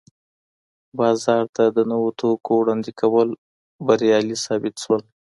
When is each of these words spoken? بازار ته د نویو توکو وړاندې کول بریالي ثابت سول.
بازار 0.99 1.43
ته 1.55 1.63
د 1.75 1.79
نویو 1.89 2.17
توکو 2.19 2.51
وړاندې 2.57 2.91
کول 3.01 3.27
بریالي 3.85 4.37
ثابت 4.45 4.75
سول. 4.83 5.01